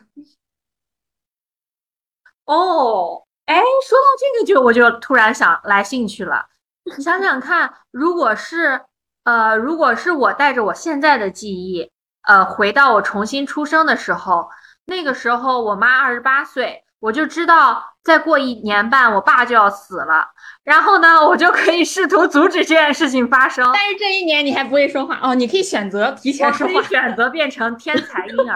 [2.46, 6.46] 哦，哎，说到这个就我就突然想来兴趣了。
[6.84, 8.80] 你想想看，如果是
[9.24, 11.90] 呃，如果是我带着我现在的记忆，
[12.28, 14.48] 呃，回到我重新出生的时候，
[14.86, 20.28] 那个时候我妈二十八岁，我就知道再过一年半我爸就要死了，
[20.62, 23.70] 然后呢，我就可以试图阻止这件事情发生。
[23.72, 28.54] 但是这一年你还不会说话哦，你可以选择提前说话，我可以选择变成天才婴儿。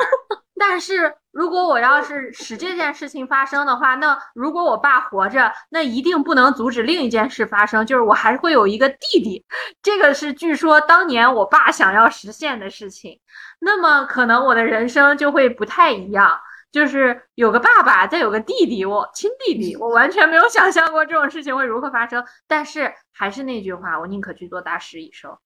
[0.59, 9.44] 但是如果我要是使这件事情发生的话，那如果我爸活着，那一定不能阻止另一件事发生，就是我还会有一个弟弟。
[9.83, 13.21] 这个是据说当年我爸想要实现的事情。
[13.61, 16.40] 那么可能我的人生就会不太一样，
[16.71, 22.25] 就是有个爸爸，再有个弟弟，我亲弟弟，我完全没有想象过这种事情会如何发生。
[22.47, 25.37] 但是还是那句话，我宁可去做大师一生。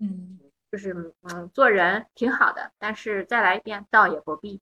[0.00, 0.39] 嗯。
[0.70, 4.60] 就是嗯，做人挺好的，但是再来一遍倒也不必。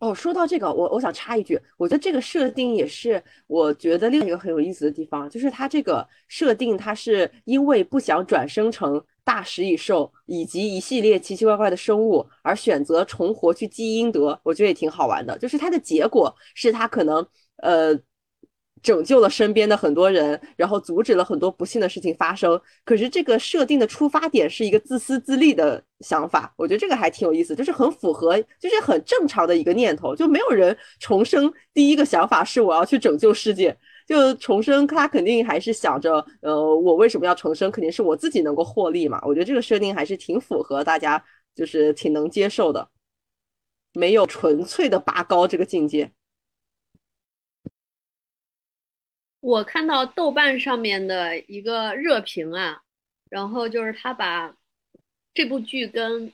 [0.00, 15.36] 哦，说到这个，我我想插一句，我觉得这个设定也是我觉得另一个很有意思的地方，就是它这个设定，它是因为不想转生成大食蚁兽以及一系列奇奇怪怪的生物，而选择重活去积阴德，我觉得也挺好玩的。
[15.38, 17.96] 就是它的结果是它可能呃。
[18.82, 22.60] 拯救了身边的很多人，然后阻止了很多不幸的事情发生。
[22.84, 30.14] 可是这个设定的出发点是一个自私自利的想法，我觉得这个还挺有意思，就是很符合，就是很正常的一个念头。
[30.16, 37.70] 就没有人重生第一个想法是我要去拯救世界，就重生他肯定还是想着，呃，我为什么要重生？
[37.70, 39.20] 肯定是我自己能够获利嘛。
[39.26, 41.22] 我觉得这个设定还是挺符合大家，
[41.54, 42.88] 就是挺能接受的，
[43.92, 46.10] 没有纯粹的拔高这个境界。
[49.40, 52.82] 我看到豆瓣上面的一个热评啊，
[53.28, 54.54] 然后就是他把
[55.32, 56.30] 这部剧跟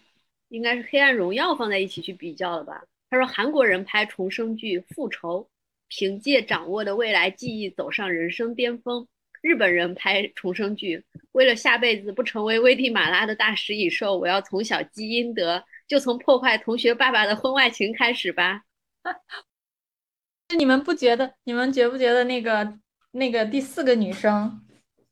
[0.49, 2.85] 应该是《黑暗荣耀》放在一起去比较了吧？
[3.09, 5.43] 他说韩国人拍重生剧《复仇》，
[5.87, 9.07] 凭借掌握的未来记忆走上人生巅峰；
[9.41, 18.63] 日本人拍重生剧，为了下辈子不成为危地马拉的大食蚁兽，我要从小积阴德，就从破坏同学爸爸的婚外情开始吧。
[20.49, 21.35] 那你们不觉得？
[21.45, 22.81] 你们觉不觉得那个？
[23.17, 24.61] 那个第四个女生，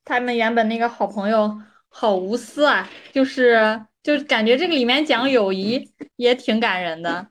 [0.04, 7.28] 他们原本那个好朋友好无私啊，就是就感觉这个里面讲友谊也挺感人的，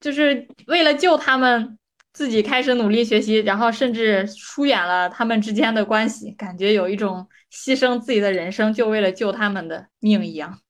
[0.00, 1.78] 就是为了救他们
[2.12, 10.60] 自己开始努力学习，然后甚至疏远了他们之间的关系，感觉有一种牺牲自己的人生就为了救他们的命一样。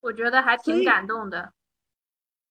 [0.00, 1.52] 我觉得还挺感动的。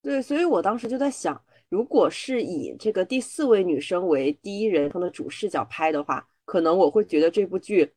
[0.02, 1.42] 对，所以我当时就在想。
[1.70, 7.92] 如果是以这个第四位女生为第一人称的主视角拍的话，可能我会觉得这部剧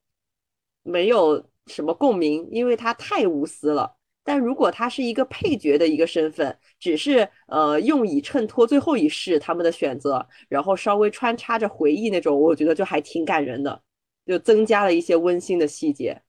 [0.82, 3.96] 没有什么共鸣，因为她太无私了。
[4.24, 13.82] 但如果她是一个配角的一个身份，只是呃用以衬托最后一世他们的选择，然后稍微穿插着回忆那种，我觉得就还挺感人的，
[14.26, 16.20] 就增加了一些温馨的细节。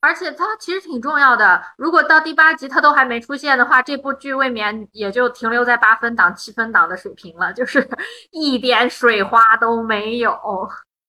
[0.00, 1.64] 而且它其实挺重要的。
[1.76, 7.88] 如果到第八集它都还没出现的话，这部剧未免也就停留在八分档、七分档的水平了，就是
[8.30, 10.38] 一点水花都没有。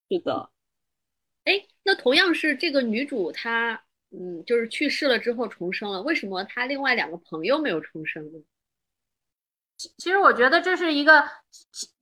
[0.10, 0.50] 是的。
[1.44, 3.80] 哎，那同样是这个女主，她
[4.12, 8.40] 嗯，就是去世了之后重生了，为什么她另外两个朋友没有重生呢？
[9.78, 11.24] 其实我觉得这是一个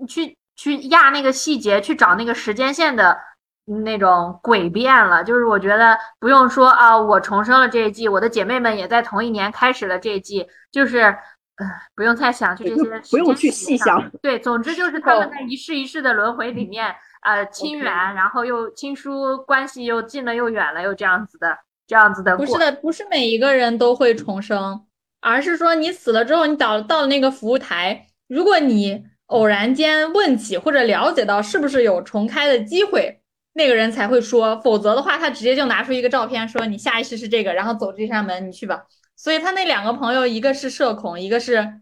[0.07, 3.19] 去去压那个细节，去找那个时间线的。
[3.65, 14.07] 那种诡辩了，就是我觉得不用说啊，我重生了这一季，我的姐妹们也在同一年开始了这一季，就是，呃，不用太想，去这些，不用去细想。
[14.21, 22.37] 对，总之就是他们在一世一世的轮回里面，呃，亲缘，然后又亲疏关系又近了又远了，又这样子的，这样子的。
[22.37, 24.85] 不是的，不是每一个人都会重生，
[25.21, 33.21] 而是说你死了之后，你到到了那个服务台，如果你偶然间问起或者了解到是不是有重开的机会。
[33.57, 38.83] 那个人才会说，否则的话，他直接就拿出一个照片说：“你下意识是这个，然后走这扇门，你去吧。”
[39.15, 41.79] 所以他那两个朋友，一个是社恐，一个是，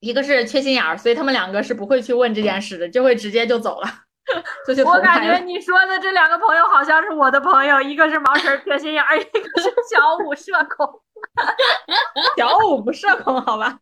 [0.00, 3.88] 一个是缺心眼儿，所以他们两个是不会去问这件事的，就会直接就走了，
[4.66, 10.88] 就去我感觉 你说的这两个朋友好像是我的朋友，一个是毛神缺心眼儿，一个是小五社恐。
[12.38, 13.78] 小五不社恐，好吧？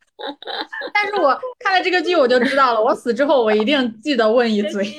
[0.92, 4.96] 但是我看了这个剧，我就知道了，我死之后我一定记得问一嘴。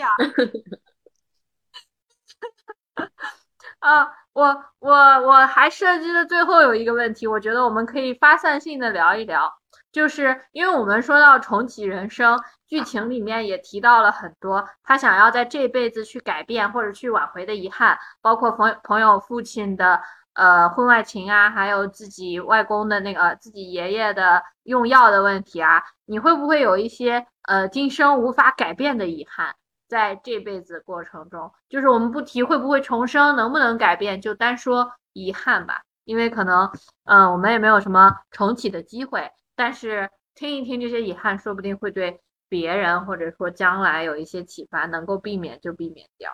[3.80, 9.54] 啊，我我我还设计的最后有一个问题，我觉得我们可以发散性的聊一聊，
[9.91, 20.02] 就是因为我们说到重启人生，剧情里面也提到了很多他想要在这辈子去改变或者去挽回的遗憾，包括朋朋友父亲的
[20.34, 29.56] 呃婚外情啊，还有自己外公的那个自己爷爷的用药的问题啊，你会不会有一些呃今生无法改变的遗憾？
[29.94, 36.68] 在这辈子过程中，就是我们不提会不会重生，能不能改变，就单说遗憾吧，因为可能
[37.04, 39.30] 嗯我们也没有什么重启的机会。
[39.56, 42.20] 但是听一听这些遗憾，说不定会对
[42.50, 46.32] 别人或者说将来有一些启发，能够避免就避免掉。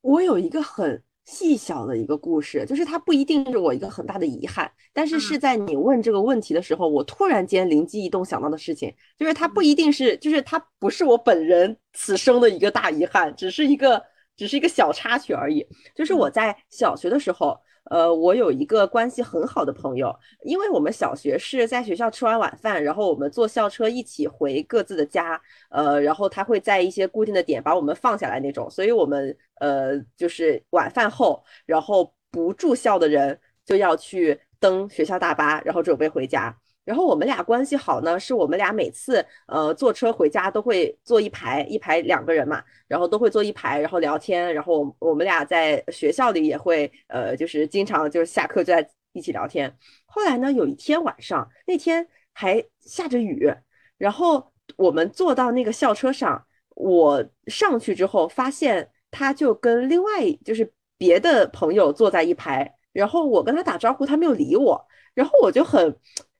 [0.00, 14.02] 我有一个很细小的一个故事，就是它不一定是我一个很大的遗憾，但是是在你问这个问题的时候，我突然间灵机一动想到的事情，就是它不一定是，就是它不是我本人此生的一个大遗憾，只是一个
[14.36, 15.66] 只是一个小插曲而已。
[15.94, 17.58] 就是我在小学的时候。
[17.90, 20.14] 呃，我有一个关系很好的朋友，
[20.44, 36.54] 因为我们小学是在学校吃完晚饭，然后我们坐校车一起回各自的家，呃，然后他会在一些固定的点把我们放下来那种，所以我们呃就是晚饭后，然后不住校的人就要去登学校大巴，然后准备回家。
[36.88, 49.70] 然后我们俩关系好呢，是我们俩每次呃坐车回家都会坐一排，一排两个人嘛，然后都会坐一排，然后聊天，然后我们俩在学校里也会呃就是经常就是下课就在一起聊天。
[50.06, 53.52] 后来呢，有一天晚上，那天还下着雨，
[53.98, 60.10] 然后我们坐到那个校车上，我上去之后发现他就跟另外
[60.42, 65.94] 就是别的朋友坐在一排，然后我跟他打招呼，他没有理我，然后我就很。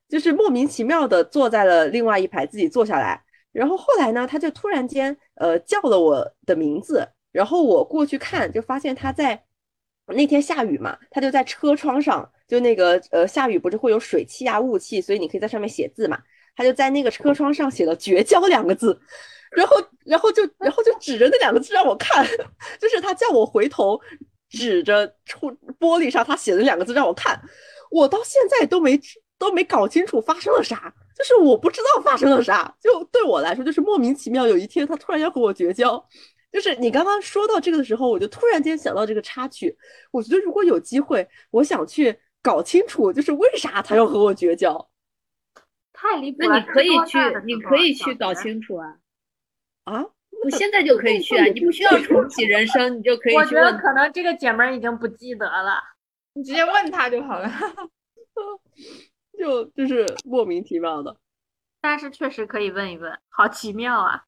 [0.09, 3.23] 就是莫名其妙的坐在了另外一排，自己坐下来。
[3.51, 9.43] 然后后来呢，他就突然间呃叫了我的名字，然后我过去看，就发现他在
[10.07, 16.19] 那天下雨嘛，他就在车窗上，就那个呃下雨不是会有水汽啊雾气，所以你可以在上面写字嘛。
[16.55, 18.99] 他就在那个车窗上写了“绝交”两个字，
[19.51, 22.25] 然后然后就然后就指着那两个字让我看，
[22.79, 23.99] 就是他叫我回头
[24.49, 27.39] 指着出玻璃上他写的两个字让我看，
[27.89, 28.99] 我到现在都没。
[29.39, 34.45] 都没搞清楚发生了啥，就是我不知道发生了啥，就对我来说就是莫名其妙。
[34.45, 36.05] 有一天他突然要和我绝交，
[36.51, 39.75] 就是你刚刚说到这个的时候，我就突然间想到这个插曲。
[40.11, 44.89] 我觉得如果有机会，我想去搞清楚，就是为啥他要和我绝交。
[45.93, 46.49] 太离谱了！
[46.49, 48.97] 那你可以去，你可以去搞清楚啊！
[49.85, 50.05] 啊，
[50.43, 51.45] 我现在就可以去啊！
[51.45, 55.81] 你不需要重启人生，你就可以去我觉得可能这个姐们儿已经不记得了，
[56.33, 57.49] 你直接问他就好了。
[59.39, 61.15] 就就是莫名其妙的，
[61.79, 64.25] 但是确实可以问一问，好奇妙啊！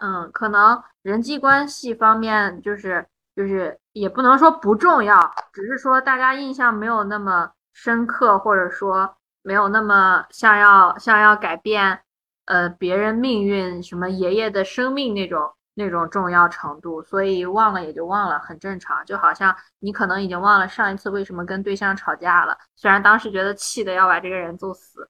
[0.00, 12.02] 嗯，可能人际关系方面就是就是也不能说不重要，只是说大家印象没有那么深刻，或者说没有那么像要像要改变
[12.44, 15.52] 呃别人命运，什么爷爷的生命那种。
[15.78, 19.04] 那种重要程度，所以忘了也就忘了，很正常。
[19.04, 25.08] 就好像你可能已经忘了上一次为什么跟对象吵架了，虽然当时觉得气的要把这个人揍死。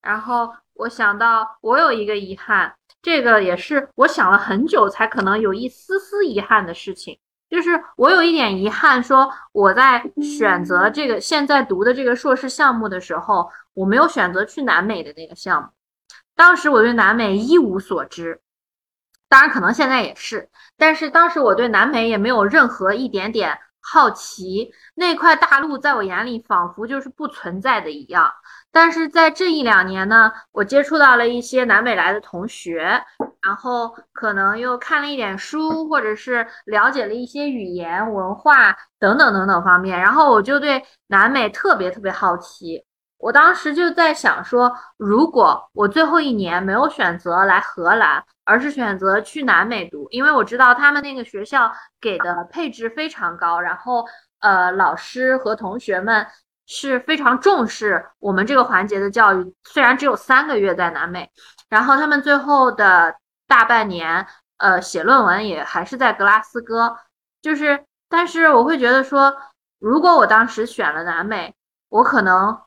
[0.00, 7.18] 然后我想到我有一个遗憾，这个也是我想了很久才可能有一丝丝遗憾的事情，
[7.50, 15.68] 就是我有一点遗憾，说我在选择这个现在读的这个硕士项目的时候，我没有选择去南美的那个项目。
[16.34, 18.40] 当时我对南美一无所知。
[19.32, 28.30] 当然，可能现在也是，但是当时我对南美也没有任何一点点好奇，那块大陆在我眼里仿佛就是不存在的一样。
[28.70, 33.02] 但是在这一两年呢，我接触到了一些南美来的同学，
[33.40, 42.84] 然后可能又看了一点书，或者是了解了一些语言文化等等等等方面，然后我就对南美特别特别好奇。
[43.22, 54.04] 我当时就在想说，如果我最后一年没有选择来荷兰，而是选择去南美读，因为我知道他们那个学校给的配置非常高，然后
[54.40, 56.26] 呃，老师和同学们
[56.66, 59.54] 是非常重视我们这个环节的教育。
[59.62, 61.30] 虽然只有三个月在南美，
[61.68, 63.14] 然后他们最后的
[63.46, 66.96] 大半年，呃，写论文也还是在格拉斯哥，
[67.40, 69.32] 就是，但是我会觉得说，
[69.78, 71.54] 如果我当时选了南美，
[71.88, 72.58] 我可能。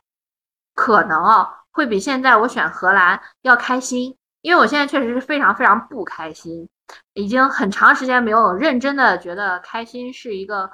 [0.76, 6.69] 可能啊，会比现在我选荷兰要开心，因为我现在确实是非常非常不开心，
[7.13, 10.69] 已经很长时间没有认真的觉得开心是一个，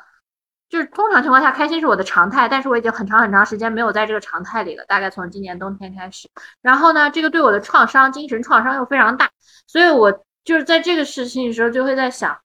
[0.70, 6.28] 就是通常情况下开心是我的常态，但是我已经很长很长时间没有在这个常态里了，大概从今年冬天开始。
[6.62, 9.30] 然后呢，这个对我的创伤，精神创伤又非常大，
[9.68, 10.12] 所以我
[10.44, 12.36] 就是在这个事情的时候就会在想，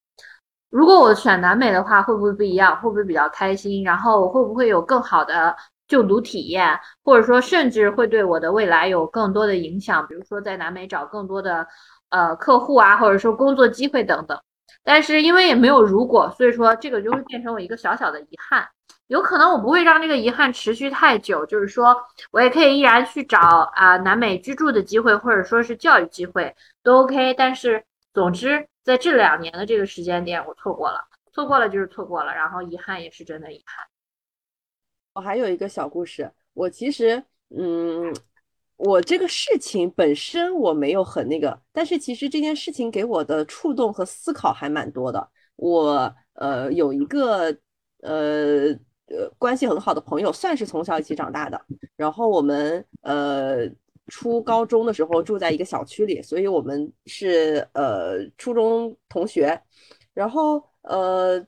[0.69, 2.77] 如果我选南美的话，会不会不一样？
[2.81, 3.83] 会不会比较开心？
[3.83, 5.57] 然后会不会有更好的？
[5.89, 11.67] 就读体验，或者说甚至会对我的未来有更多的影响，比如说在南美找更多的
[12.11, 14.41] 呃客户啊，或者说工作机会等等。
[14.83, 18.69] 但是因为也没有如果，所以说这个就会变成我一个小小的遗憾。
[19.09, 21.97] 有可能我不会让这个遗憾持续太久，就是说
[22.33, 23.39] 我也可以依然去找
[23.75, 27.33] 啊南美居住的机会，或者说是教育机会都 OK。
[27.35, 31.01] 但是总之在这两年的这个时间点，我错过了，
[31.33, 33.87] 错过了就是错过了，然后遗憾也是真的遗憾。
[35.17, 37.23] 我还有一个小故事，我其实
[37.57, 38.15] 嗯，
[38.77, 45.27] 我这个事情本身我没有很那个，但是其实这件事情给我的触动和思考还蛮多的。
[45.57, 47.57] 我呃有一个
[48.03, 48.79] 呃。
[49.09, 51.65] 呃，关系很好的朋友，算是从小一起长大的。
[51.97, 53.59] 然后我们呃
[54.09, 59.63] 初高中的时候住在一个小区里，所以我们是呃初中同学。
[60.13, 61.39] 然后呃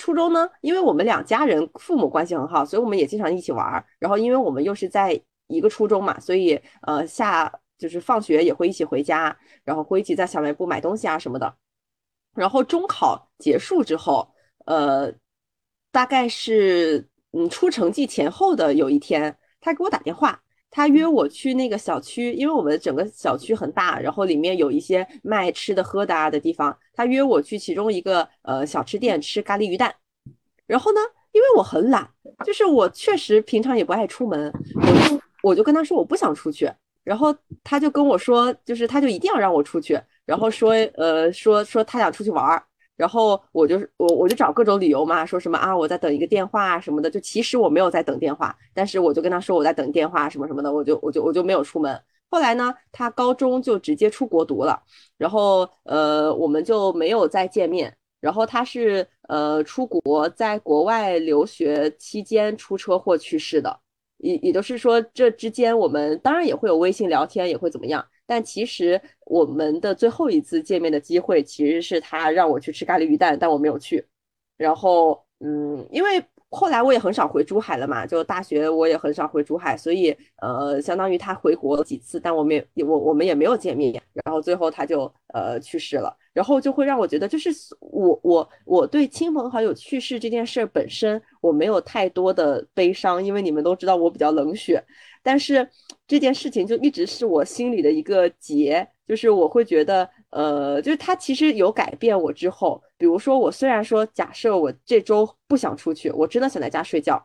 [0.00, 3.84] 初中呢，因为我们两家人父母关系很好，所以我们也经常一起玩儿。
[3.98, 11.54] 然后因为我们又是在一个初中嘛，所以呃下就是放学也会一起回家，然后会一起在小卖部买东西啊什么的。
[12.34, 14.32] 然后中考结束之后，
[14.66, 15.12] 呃。
[15.92, 20.40] 大概是嗯出成绩前后的有一天，他给我打电话，
[20.70, 29.92] 他约我去那个小区，因为我们整个小区很大，然后里面有一些卖吃的喝的啊的地方，他约我去其中一个呃小吃店吃咖喱鱼蛋。
[30.66, 31.00] 然后呢，
[31.32, 32.08] 因为我很懒，
[32.46, 36.70] 就是我确实平常也不爱出门，我就我就跟他说我不想出去，
[37.02, 42.62] 然后他就跟我说，就是他就一定要让我出去，然后说呃说说他想出去玩儿。
[43.00, 51.98] 然后我就是我我就找各种理由嘛，说什么啊我在等一个电话啊什么的，就其实我没有在等电话，但是我就跟他说我在等电话什么什么的，我就我就我就没有出门。
[52.28, 54.78] 后来呢，他高中就直接出国读了，
[55.16, 57.96] 然后呃我们就没有再见面。
[58.20, 63.74] 然后他是呃出国在国外留学期间出车祸去世的，
[64.18, 68.04] 也也就是说这之间我们当然也会有微信聊天，也会怎么样。
[68.30, 74.06] 但其实我们的最后一次见面的机会，其实是他让我去吃咖喱鱼蛋，但我没有去。
[74.56, 84.00] 然后，嗯，因为后来我也很少回珠海了嘛，就大学我也很少回珠海，所以呃，相当于他回国几次，但我们也我我们也没有见面。
[84.24, 87.50] 然后最后他就呃去世了，然后就会让我觉得，就是
[87.80, 94.80] 我我我对亲朋好友去世这件事本身，我没有太多的悲伤，因为你们都知道我比较冷血。
[95.22, 95.68] 但是
[96.06, 107.24] 这件事情就一直是我心里的一个结，就是我会觉得，呃，就是他其实有改变我之后，比如说我虽然说假设我这周不想出去，我真的想在家睡觉，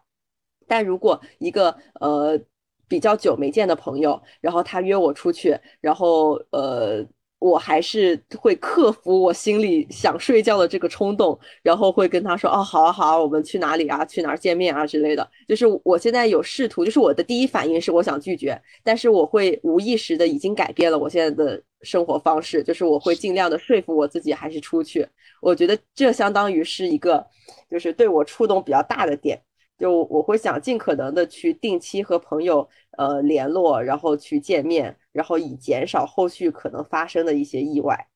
[0.68, 2.40] 但如果一个呃
[2.88, 7.06] 比较久没见的朋友，然后他约我出去，然后呃。
[7.46, 14.04] 我还是会克服我心里想睡觉的这个冲动，然后会跟他说：“哦，好啊，好啊，我们去哪里啊？
[14.04, 25.08] 去哪儿见面啊之类的。”就是我现在有试图，就是我的第一反应是我想拒绝，但是我会无意识的已经改变了我现在的生活方式，就是我会尽量的说服我自己还是出去。
[25.40, 27.24] 我觉得这相当于是一个，
[27.70, 29.40] 就是对我触动比较大的点。
[29.78, 32.68] 就我会想尽可能的去定期和朋友
[32.98, 38.10] 呃联络，然后去见面，然后以减少后续可能发生的一些意外。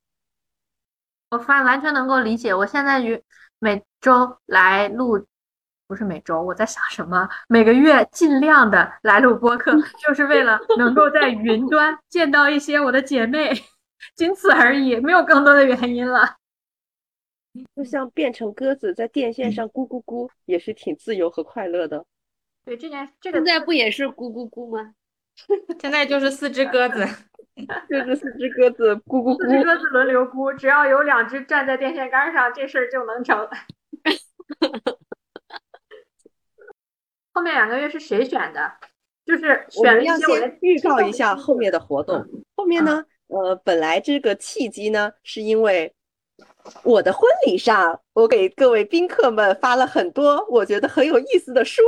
[1.32, 3.24] 我发完全能够理解，我现在于
[3.58, 5.26] 每周来录，
[5.88, 7.30] 不是每周，我在想什么？
[7.48, 9.72] 每个月尽量的来录播客，
[10.06, 13.54] 就是为了能够在云端见到一些我的姐妹，
[14.16, 16.36] 仅此而已，没有更多的原因了。
[17.76, 22.06] 就像变成鸽子在电线上咕咕咕，也是挺自由和快乐的。
[22.66, 24.94] 对，这件这个现在不也是咕咕咕吗？
[25.80, 27.06] 现在就是四只鸽子，
[27.90, 33.48] 就是四只鸽子咕咕咕，四只鸽子轮流咕，只要有两只站在电线杆上，这事儿就能成。
[37.32, 38.72] 后面两个月是谁选的？
[39.26, 40.26] 就是选了一些。
[40.26, 42.26] 我先预告一下后面的活动。
[42.56, 45.94] 后面呢，呃，本来这个契机呢，是因为。
[46.84, 51.82] 我的婚礼上，我给各位宾客们发了很多我觉得很有意思的书，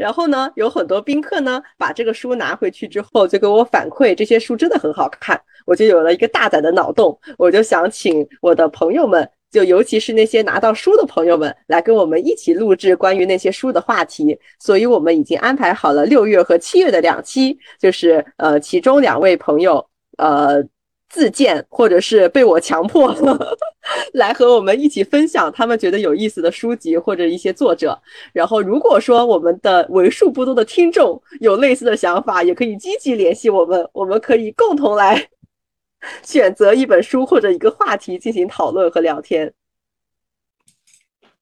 [0.00, 14.38] 然后呢，有很多宾客呢把这个书拿回去之后，就给我反馈这些书真的很好看，我就有了一个大胆的脑洞，我就想请我的朋友们，就尤其是那些拿到书的朋友们，来跟我们一起录制关于那些书的话题。
[14.58, 19.86] 所以我们已经安排好了六月和七月的两期，就是呃，其中两位朋友，
[20.16, 20.64] 呃。
[21.10, 23.14] 自荐，或者是被我强迫
[24.14, 28.00] 来和我们一起分享他们觉得有意思的书籍或者一些作者。
[28.32, 35.28] 然后，如果说我们的为数不多的听众有类似的想法，也可以积极联系我们，我们可以共同来
[36.22, 39.52] 选择一本书或者一个话题进行讨论和聊天。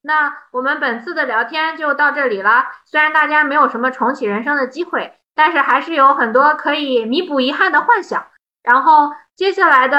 [0.01, 2.65] 那我们本次的聊天就到这里了。
[2.87, 8.27] 虽然大家没有什么重启人生的机会，但是还是有很多可以弥补遗憾的幻想。
[8.69, 9.99] 然后接下来的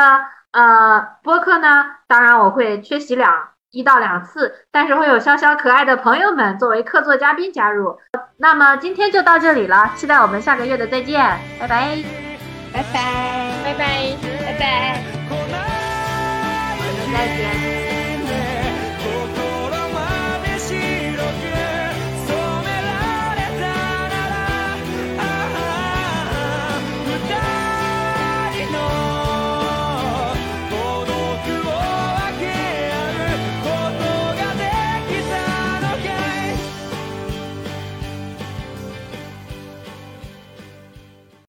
[0.52, 7.98] 呃播客呢，当然我会缺席两，一到两次，但是会有潇潇可爱的朋友们作为客座嘉宾加入，
[8.38, 11.20] 那么今天就到这里了，期待我们下个月的再见。
[11.60, 11.98] 拜拜
[12.72, 12.94] 拜拜
[13.64, 14.16] 拜拜
[14.46, 15.04] 拜拜。
[15.32, 17.89] 我们再见。